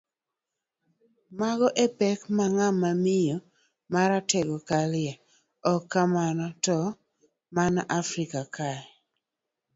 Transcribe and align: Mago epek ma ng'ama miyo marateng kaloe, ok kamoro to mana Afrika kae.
Mago 1.39 1.67
epek 1.85 2.19
ma 2.35 2.45
ng'ama 2.55 2.89
miyo 3.03 3.37
marateng 3.93 4.51
kaloe, 4.67 5.13
ok 5.71 5.81
kamoro 5.91 6.47
to 6.65 6.77
mana 7.55 7.81
Afrika 8.01 8.41
kae. 8.55 8.79